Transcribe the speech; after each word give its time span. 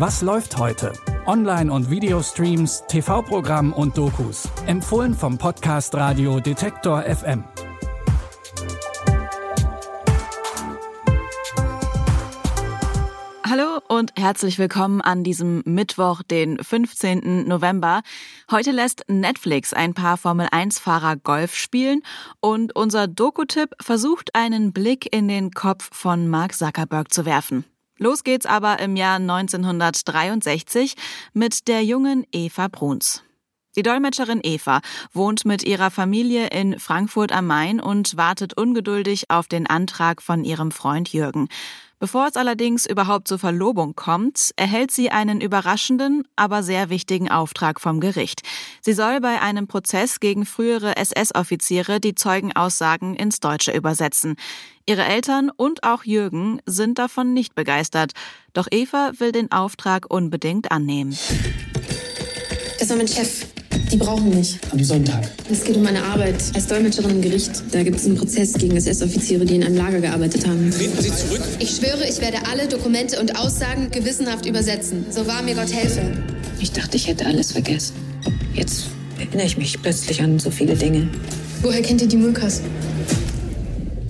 Was 0.00 0.22
läuft 0.22 0.56
heute? 0.56 0.94
Online- 1.26 1.70
und 1.70 1.90
Videostreams, 1.90 2.84
TV-Programm 2.88 3.74
und 3.74 3.98
Dokus. 3.98 4.48
Empfohlen 4.64 5.12
vom 5.12 5.36
Podcast 5.36 5.94
Radio 5.94 6.40
Detektor 6.40 7.02
FM. 7.02 7.44
Hallo 13.46 13.80
und 13.88 14.12
herzlich 14.16 14.58
willkommen 14.58 15.02
an 15.02 15.22
diesem 15.22 15.62
Mittwoch, 15.66 16.22
den 16.22 16.56
15. 16.56 17.46
November. 17.46 18.00
Heute 18.50 18.70
lässt 18.70 19.04
Netflix 19.08 19.74
ein 19.74 19.92
paar 19.92 20.16
Formel-1-Fahrer 20.16 21.16
Golf 21.16 21.54
spielen 21.54 22.00
und 22.40 22.74
unser 22.74 23.06
Doku-Tipp 23.06 23.74
versucht 23.82 24.34
einen 24.34 24.72
Blick 24.72 25.14
in 25.14 25.28
den 25.28 25.50
Kopf 25.50 25.90
von 25.92 26.26
Mark 26.26 26.54
Zuckerberg 26.54 27.12
zu 27.12 27.26
werfen. 27.26 27.66
Los 28.02 28.24
geht's 28.24 28.46
aber 28.46 28.78
im 28.78 28.96
Jahr 28.96 29.16
1963 29.16 30.94
mit 31.34 31.68
der 31.68 31.84
jungen 31.84 32.26
Eva 32.32 32.68
Bruns. 32.68 33.22
Die 33.80 33.82
Dolmetscherin 33.82 34.40
Eva 34.42 34.82
wohnt 35.14 35.46
mit 35.46 35.62
ihrer 35.62 35.90
Familie 35.90 36.48
in 36.48 36.78
Frankfurt 36.78 37.32
am 37.32 37.46
Main 37.46 37.80
und 37.80 38.14
wartet 38.14 38.52
ungeduldig 38.54 39.30
auf 39.30 39.48
den 39.48 39.66
Antrag 39.66 40.20
von 40.20 40.44
ihrem 40.44 40.70
Freund 40.70 41.10
Jürgen. 41.14 41.48
Bevor 41.98 42.26
es 42.26 42.36
allerdings 42.36 42.84
überhaupt 42.84 43.26
zur 43.26 43.38
Verlobung 43.38 43.96
kommt, 43.96 44.50
erhält 44.56 44.90
sie 44.90 45.10
einen 45.10 45.40
überraschenden, 45.40 46.28
aber 46.36 46.62
sehr 46.62 46.90
wichtigen 46.90 47.30
Auftrag 47.30 47.80
vom 47.80 48.00
Gericht. 48.00 48.42
Sie 48.82 48.92
soll 48.92 49.18
bei 49.22 49.40
einem 49.40 49.66
Prozess 49.66 50.20
gegen 50.20 50.44
frühere 50.44 50.98
SS-Offiziere 50.98 52.00
die 52.00 52.14
Zeugenaussagen 52.14 53.14
ins 53.14 53.40
Deutsche 53.40 53.72
übersetzen. 53.72 54.36
Ihre 54.84 55.06
Eltern 55.06 55.50
und 55.56 55.84
auch 55.84 56.04
Jürgen 56.04 56.60
sind 56.66 56.98
davon 56.98 57.32
nicht 57.32 57.54
begeistert, 57.54 58.12
doch 58.52 58.68
Eva 58.70 59.12
will 59.16 59.32
den 59.32 59.50
Auftrag 59.50 60.04
unbedingt 60.10 60.70
annehmen. 60.70 61.16
Das 62.78 62.88
war 62.88 62.96
mein 62.96 63.08
Chef. 63.08 63.46
Die 63.92 63.96
brauchen 63.96 64.30
mich. 64.30 64.56
Am 64.70 64.82
Sonntag. 64.84 65.28
Es 65.50 65.64
geht 65.64 65.76
um 65.76 65.82
meine 65.82 66.02
Arbeit 66.04 66.36
als 66.54 66.66
Dolmetscherin 66.68 67.10
im 67.10 67.22
Gericht. 67.22 67.50
Da 67.72 67.82
gibt 67.82 67.96
es 67.98 68.06
einen 68.06 68.16
Prozess 68.16 68.52
gegen 68.52 68.76
SS-Offiziere, 68.76 69.44
die 69.44 69.56
in 69.56 69.64
einem 69.64 69.76
Lager 69.76 70.00
gearbeitet 70.00 70.46
haben. 70.46 70.70
Treten 70.70 71.02
Sie 71.02 71.10
zurück. 71.10 71.42
Ich 71.58 71.70
schwöre, 71.70 72.08
ich 72.08 72.20
werde 72.20 72.38
alle 72.48 72.68
Dokumente 72.68 73.18
und 73.20 73.36
Aussagen 73.36 73.90
gewissenhaft 73.90 74.46
übersetzen. 74.46 75.06
So 75.10 75.26
wahr 75.26 75.42
mir 75.42 75.56
Gott 75.56 75.72
helfe. 75.72 76.02
Ich 76.60 76.70
dachte, 76.70 76.96
ich 76.96 77.08
hätte 77.08 77.26
alles 77.26 77.50
vergessen. 77.50 77.94
Jetzt 78.54 78.84
erinnere 79.18 79.46
ich 79.46 79.56
mich 79.56 79.82
plötzlich 79.82 80.22
an 80.22 80.38
so 80.38 80.52
viele 80.52 80.76
Dinge. 80.76 81.08
Woher 81.62 81.82
kennt 81.82 82.00
ihr 82.00 82.08
die 82.08 82.16
Mulkas? 82.16 82.60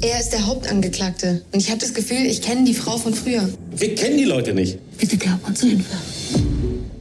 Er 0.00 0.18
ist 0.18 0.30
der 0.30 0.46
Hauptangeklagte. 0.46 1.42
Und 1.52 1.60
ich 1.60 1.70
habe 1.70 1.80
das 1.80 1.94
Gefühl, 1.94 2.26
ich 2.26 2.42
kenne 2.42 2.64
die 2.64 2.74
Frau 2.74 2.96
von 2.98 3.14
früher. 3.14 3.48
Wir 3.76 3.94
kennen 3.94 4.18
die 4.18 4.24
Leute 4.24 4.54
nicht. 4.54 4.78
Bitte 4.98 5.16
glaub 5.16 5.46
uns 5.46 5.60
Hilfe. 5.60 5.84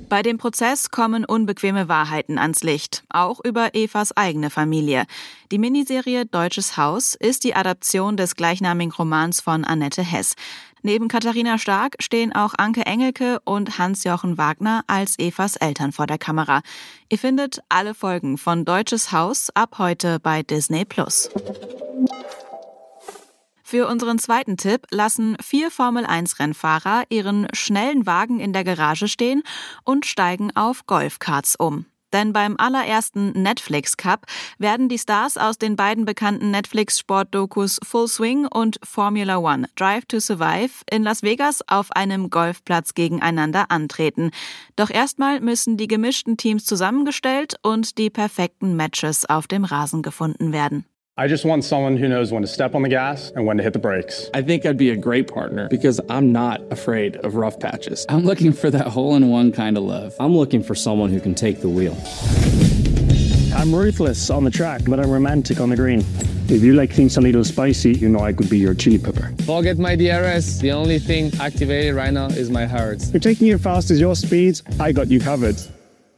Bei 0.10 0.22
dem 0.24 0.38
Prozess 0.38 0.90
kommen 0.90 1.26
unbequeme 1.26 1.90
Wahrheiten 1.90 2.38
ans 2.38 2.64
Licht, 2.64 3.04
auch 3.10 3.44
über 3.44 3.76
Evas 3.76 4.16
eigene 4.16 4.50
Familie. 4.50 5.06
Die 5.52 5.58
Miniserie 5.58 6.26
Deutsches 6.26 6.78
Haus 6.78 7.14
ist 7.14 7.44
die 7.44 7.56
Adaption 7.56 8.16
des 8.16 8.36
gleichnamigen 8.36 8.94
Romans 8.94 9.42
von 9.42 9.66
Annette 9.66 10.02
Hess. 10.02 10.36
Neben 10.82 11.10
Katharina 11.10 11.58
Stark 11.58 11.98
stehen 12.00 12.34
auch 12.34 12.54
Anke 12.58 12.86
Engelke 12.86 13.42
und 13.44 13.78
Hans-Jochen 13.78 14.38
Wagner 14.38 14.86
als 14.88 15.20
Evas 15.20 15.58
Eltern 15.58 15.92
vor 15.92 16.08
der 16.08 16.18
Kamera. 16.18 16.62
Ihr 17.10 17.18
findet 17.18 17.60
alle 17.68 17.94
Folgen 17.94 18.38
von 18.38 18.64
Deutsches 18.64 19.12
Haus 19.12 19.50
ab 19.56 19.76
heute 19.78 20.22
bei 20.22 20.42
Disney 20.42 20.86
Plus. 20.86 21.30
Für 23.70 23.90
unseren 23.90 24.18
zweiten 24.18 24.56
Tipp 24.56 24.88
lassen 24.92 25.36
vier 25.42 25.70
Formel-1-Rennfahrer 25.72 27.04
ihren 27.10 27.50
schnellen 27.52 28.06
Wagen 28.06 28.40
in 28.40 28.54
der 28.54 28.64
Garage 28.64 29.10
stehen 29.10 29.44
und 29.84 30.06
steigen 30.06 30.56
auf 30.56 30.86
Golfkarts 30.86 31.58
um. 31.58 31.86
Denn 32.14 32.32
beim 32.32 32.56
allerersten 32.58 33.34
Netflix 33.34 33.98
Cup 33.98 34.26
werden 34.58 34.88
die 34.88 34.98
Stars 34.98 35.36
aus 35.36 35.58
den 35.58 35.76
beiden 35.76 36.06
bekannten 36.06 36.50
Netflix-Sportdokus 36.50 37.80
Full 37.84 38.08
Swing 38.08 38.48
und 38.48 38.80
Formula 38.84 39.36
One 39.40 39.68
Drive 39.76 40.06
to 40.06 40.22
Survive 40.22 40.72
in 40.90 41.04
Las 41.04 41.22
Vegas 41.22 41.62
auf 41.68 41.92
einem 41.92 42.30
Golfplatz 42.30 42.94
gegeneinander 42.94 43.70
antreten. 43.70 44.32
Doch 44.78 44.90
erstmal 44.90 45.42
müssen 45.42 45.76
die 45.76 45.90
gemischten 45.90 46.38
Teams 46.38 46.64
zusammengestellt 46.64 47.58
und 47.64 47.98
die 47.98 48.12
perfekten 48.12 48.78
Matches 48.78 49.26
auf 49.26 49.46
dem 49.46 49.66
Rasen 49.66 50.04
gefunden 50.04 50.54
werden. 50.54 50.86
I 51.20 51.28
just 51.28 51.46
want 51.46 51.64
someone 51.64 51.98
who 51.98 52.08
knows 52.08 52.32
when 52.32 52.44
to 52.44 52.48
step 52.48 52.76
on 52.76 52.84
the 52.84 52.90
gas 52.90 53.32
and 53.36 53.44
when 53.44 53.58
to 53.58 53.64
hit 53.64 53.74
the 53.74 53.80
brakes. 53.80 54.30
I 54.36 54.44
think 54.44 54.68
I'd 54.68 54.78
be 54.78 54.92
a 54.92 54.96
great 54.96 55.28
partner 55.28 55.68
because 55.68 56.00
I'm 56.10 56.32
not 56.32 56.62
afraid 56.70 57.16
of 57.18 57.34
rough 57.34 57.60
patches. 57.60 58.06
I'm 58.08 58.24
looking 58.24 58.54
for 58.54 58.70
that 58.70 58.86
hole 58.86 59.16
in 59.16 59.28
one 59.30 59.52
kind 59.52 59.78
of 59.78 59.84
love. 59.84 60.16
I'm 60.20 60.38
looking 60.38 60.62
for 60.62 60.76
someone 60.76 61.10
who 61.10 61.20
can 61.20 61.34
take 61.34 61.60
the 61.62 61.70
wheel. 61.70 61.98
I'm 63.58 63.74
ruthless 63.74 64.30
on 64.30 64.44
the 64.44 64.52
track, 64.52 64.82
but 64.88 65.00
I'm 65.00 65.10
romantic 65.10 65.60
on 65.60 65.72
the 65.72 65.76
green. 65.76 66.06
If 66.50 66.62
you 66.62 66.76
like 66.76 66.94
things 66.94 67.18
a 67.18 67.22
little 67.22 67.44
spicy, 67.44 67.94
you 67.94 68.10
know 68.10 68.20
I 68.20 68.32
could 68.32 68.52
be 68.52 68.60
your 68.60 68.76
chili 68.76 69.00
pepper. 69.00 69.34
Forget 69.44 69.80
my 69.80 69.96
DRS. 69.96 70.60
The 70.60 70.72
only 70.72 71.00
thing 71.00 71.32
activated 71.40 71.96
right 71.96 72.14
now 72.14 72.28
is 72.28 72.52
my 72.52 72.68
heart. 72.68 73.04
You're 73.12 73.22
taking 73.22 73.48
it 73.48 73.60
fast 73.60 73.90
as 73.90 74.00
your 74.00 74.16
speed. 74.16 74.62
I 74.80 74.92
got 74.92 75.08
you 75.08 75.20
covered. 75.20 75.60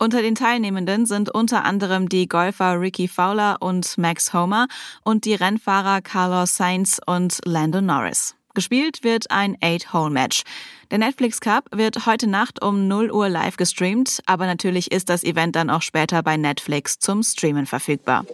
Unter 0.02 0.22
den 0.22 0.34
Teilnehmenden 0.34 1.06
sind 1.06 1.30
unter 1.30 1.66
anderem 1.66 2.08
die 2.08 2.30
Golfer 2.30 2.80
Ricky 2.80 3.10
Fowler 3.10 3.58
und 3.60 3.98
Max 3.98 4.34
Homer 4.34 4.68
und 5.04 5.26
die 5.26 5.34
Rennfahrer 5.34 6.02
Carlos 6.02 6.56
Sainz 6.56 7.02
und 7.06 7.40
Lando 7.44 7.82
Norris. 7.82 8.34
Gespielt 8.54 9.04
wird 9.04 9.30
ein 9.30 9.58
Eight-Hole-Match. 9.59 10.44
Der 10.90 11.00
Netflix 11.00 11.42
Cup 11.42 11.66
wird 11.72 12.06
heute 12.06 12.28
Nacht 12.28 12.64
um 12.64 12.88
0 12.88 13.12
Uhr 13.12 13.28
live 13.28 13.58
gestreamt, 13.58 14.22
aber 14.26 14.46
natürlich 14.46 14.90
ist 14.94 15.09
das 15.09 15.26
Event 15.26 15.58
dann 15.58 15.70
auch 15.70 15.82
später 15.82 16.24
bei 16.24 16.38
Netflix 16.38 16.98
zum 17.00 17.22
Streamen 17.22 17.66
verfügbar. 17.66 18.26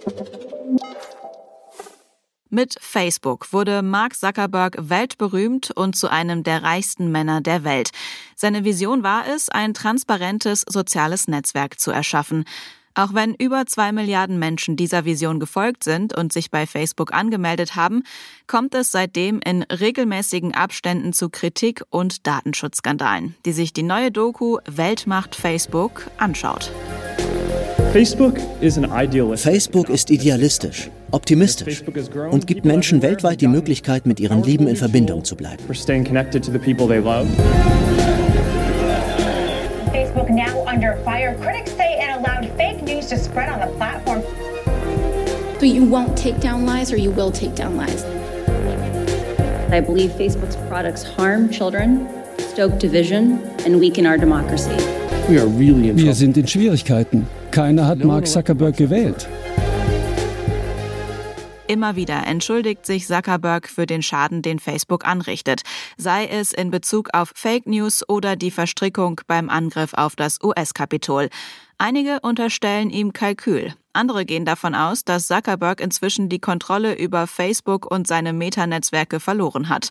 Mit 2.50 2.76
Facebook 2.80 3.52
wurde 3.54 3.82
Mark 3.82 4.16
Zuckerberg 4.16 4.78
weltberühmt 4.80 5.72
und 5.72 5.96
zu 5.96 6.10
einem 6.10 6.44
der 6.44 6.62
reichsten 6.62 7.12
Männer 7.12 7.42
der 7.42 7.64
Welt. 7.64 7.90
Seine 8.36 8.64
Vision 8.64 9.02
war 9.02 9.24
es, 9.28 9.50
ein 9.50 9.74
transparentes 9.74 10.64
soziales 10.68 11.28
Netzwerk 11.28 11.80
zu 11.80 11.92
erschaffen. 11.92 12.46
Auch 12.94 13.14
wenn 13.14 13.34
über 13.34 13.66
zwei 13.66 13.92
Milliarden 13.92 14.40
Menschen 14.40 14.78
dieser 14.78 15.04
Vision 15.04 15.40
gefolgt 15.40 15.84
sind 15.84 16.16
und 16.16 16.32
sich 16.32 16.50
bei 16.50 16.66
Facebook 16.66 17.14
angemeldet 17.14 17.76
haben, 17.76 18.04
kommt 18.48 18.74
es 18.74 18.92
seitdem 18.92 19.42
in 19.44 19.64
regelmäßigen 19.64 20.54
Abständen 20.54 21.12
zu 21.12 21.30
Kritik 21.30 21.84
und 21.90 22.26
Datenschutzskandalen, 22.26 23.36
die 23.46 23.52
sich 23.52 23.74
die 23.74 23.84
neue 23.84 24.12
Doku 24.12 24.60
Weltmacht 24.66 25.36
Facebook 25.36 26.10
anschaut. 26.18 26.72
Facebook 27.92 28.38
ist 29.90 30.10
idealistisch, 30.10 30.90
optimistisch 31.16 31.82
und 32.30 32.46
gibt 32.46 32.66
Menschen 32.66 33.02
weltweit 33.02 33.40
die 33.40 33.48
Möglichkeit, 33.48 34.06
mit 34.06 34.20
ihren 34.20 34.44
Lieben 34.44 34.68
in 34.68 34.76
Verbindung 34.76 35.24
zu 35.24 35.38
bleiben. 35.38 35.64
Facebook 39.92 40.30
now 40.30 40.66
under 40.68 40.98
fire. 41.06 41.34
Critics 41.42 41.72
say 41.78 41.98
it 42.00 42.10
allowed 42.10 42.50
fake 42.58 42.84
news 42.84 43.08
to 43.08 43.18
spread 43.18 43.50
on 43.50 43.62
the 43.62 43.74
platform. 43.78 44.22
But 45.60 45.70
you 45.70 45.86
won't 45.86 46.18
take 46.18 46.42
down 46.42 46.66
lies 46.66 46.92
or 46.92 46.98
you 46.98 47.12
will 47.12 47.32
take 47.32 47.56
down 47.56 47.78
lies. 47.78 48.04
I 49.72 49.80
believe 49.80 50.12
Facebook's 50.12 50.58
products 50.68 51.04
harm 51.04 51.50
children, 51.50 52.08
stoke 52.38 52.78
division, 52.78 53.40
and 53.66 53.80
weaken 53.80 54.06
our 54.06 54.18
democracy. 54.18 54.76
Wir 55.28 56.14
sind 56.14 56.38
in 56.38 56.46
Schwierigkeiten. 56.46 57.26
Keiner 57.52 57.88
hat 57.88 58.04
Mark 58.04 58.28
Zuckerberg 58.28 58.78
gewählt. 58.78 59.28
Immer 61.68 61.96
wieder 61.96 62.28
entschuldigt 62.28 62.86
sich 62.86 63.08
Zuckerberg 63.08 63.68
für 63.68 63.88
den 63.88 64.04
Schaden, 64.04 64.44
den 64.44 64.60
Facebook 64.60 65.06
anrichtet, 65.08 65.62
sei 65.98 66.28
es 66.28 66.54
in 66.54 66.70
Bezug 66.70 67.10
auf 67.14 67.32
Fake 67.34 67.66
News 67.66 68.08
oder 68.08 68.36
die 68.36 68.52
Verstrickung 68.52 69.22
beim 69.26 69.50
Angriff 69.50 69.96
auf 69.96 70.16
das 70.16 70.40
US-Kapitol. 70.44 71.30
Einige 71.80 72.20
unterstellen 72.22 72.92
ihm 72.92 73.14
Kalkül. 73.14 73.74
Andere 73.94 74.26
gehen 74.26 74.46
davon 74.46 74.76
aus, 74.76 75.06
dass 75.06 75.28
Zuckerberg 75.28 75.82
inzwischen 75.82 76.30
die 76.30 76.40
Kontrolle 76.40 76.96
über 76.96 77.26
Facebook 77.26 77.90
und 77.90 78.06
seine 78.08 78.32
Metanetzwerke 78.32 79.20
verloren 79.20 79.68
hat. 79.68 79.90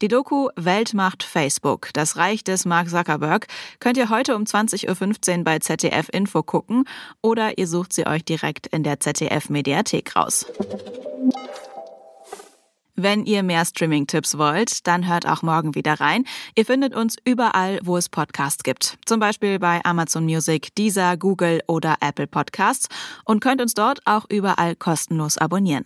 Die 0.00 0.06
Doku 0.06 0.48
Weltmacht 0.54 1.24
Facebook, 1.24 1.88
das 1.94 2.16
Reich 2.16 2.44
des 2.44 2.64
Mark 2.64 2.88
Zuckerberg, 2.88 3.48
könnt 3.80 3.96
ihr 3.96 4.10
heute 4.10 4.36
um 4.36 4.44
20.15 4.44 5.38
Uhr 5.38 5.44
bei 5.44 5.58
ZDF 5.58 6.08
Info 6.12 6.44
gucken 6.44 6.84
oder 7.20 7.58
ihr 7.58 7.66
sucht 7.66 7.92
sie 7.92 8.06
euch 8.06 8.24
direkt 8.24 8.68
in 8.68 8.84
der 8.84 9.00
ZDF 9.00 9.50
Mediathek 9.50 10.14
raus. 10.14 10.46
Wenn 13.00 13.26
ihr 13.26 13.44
mehr 13.44 13.64
Streaming-Tipps 13.64 14.38
wollt, 14.38 14.84
dann 14.88 15.06
hört 15.06 15.24
auch 15.24 15.42
morgen 15.42 15.76
wieder 15.76 16.00
rein. 16.00 16.24
Ihr 16.56 16.66
findet 16.66 16.96
uns 16.96 17.14
überall, 17.24 17.78
wo 17.84 17.96
es 17.96 18.08
Podcasts 18.08 18.64
gibt. 18.64 18.98
Zum 19.06 19.20
Beispiel 19.20 19.60
bei 19.60 19.80
Amazon 19.84 20.24
Music, 20.24 20.74
Deezer, 20.74 21.16
Google 21.16 21.60
oder 21.68 21.98
Apple 22.00 22.26
Podcasts 22.26 22.88
und 23.24 23.38
könnt 23.40 23.60
uns 23.60 23.74
dort 23.74 24.04
auch 24.04 24.26
überall 24.28 24.74
kostenlos 24.74 25.38
abonnieren. 25.38 25.84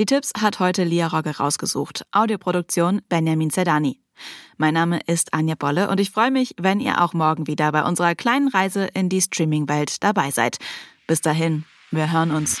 Die 0.00 0.04
Tipps 0.04 0.32
hat 0.36 0.58
heute 0.58 0.82
Lia 0.82 1.06
Rogge 1.06 1.36
rausgesucht. 1.36 2.04
Audioproduktion 2.10 3.02
Benjamin 3.08 3.50
Zerdani. 3.50 4.00
Mein 4.56 4.74
Name 4.74 4.98
ist 5.06 5.32
Anja 5.32 5.54
Bolle 5.54 5.88
und 5.88 6.00
ich 6.00 6.10
freue 6.10 6.32
mich, 6.32 6.56
wenn 6.58 6.80
ihr 6.80 7.02
auch 7.02 7.12
morgen 7.12 7.46
wieder 7.46 7.70
bei 7.70 7.84
unserer 7.84 8.16
kleinen 8.16 8.48
Reise 8.48 8.86
in 8.94 9.08
die 9.08 9.22
Streaming-Welt 9.22 10.02
dabei 10.02 10.32
seid. 10.32 10.58
Bis 11.06 11.20
dahin, 11.20 11.66
wir 11.92 12.10
hören 12.10 12.32
uns. 12.32 12.60